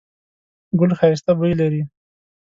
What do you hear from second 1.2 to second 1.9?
بوی لري